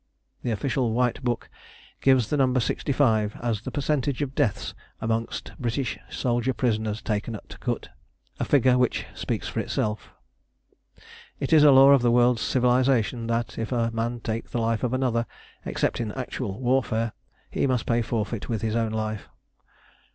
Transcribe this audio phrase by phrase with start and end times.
[0.41, 1.47] The official White Book
[2.01, 7.59] gives the number 65 as the percentage of deaths amongst British soldier prisoners taken at
[7.59, 7.89] Kut,
[8.39, 10.09] a figure which speaks for itself.
[11.39, 14.81] It is a law of the world's civilisation that if a man take the life
[14.81, 15.27] of another,
[15.65, 17.13] except in actual warfare,
[17.51, 19.29] he must pay forfeit with his own life.